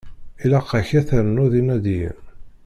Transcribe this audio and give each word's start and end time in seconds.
Ilaq-ak 0.43 0.89
ad 0.99 1.05
ternuḍ 1.07 1.53
inadiyen. 1.59 2.19